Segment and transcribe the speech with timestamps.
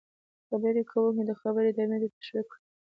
[0.45, 2.59] -خبرې کوونکی د خبرو ادامې ته تشویق کړئ: